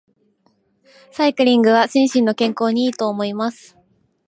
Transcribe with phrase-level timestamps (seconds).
[1.11, 3.77] サイクリングは心身の健康に良いと思います。